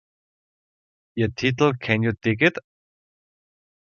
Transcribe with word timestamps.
Ihr 1.15 1.31
Titel 1.35 1.75
"Can 1.79 2.01
You 2.01 2.13
Dig 2.25 2.41
It?" 2.41 2.57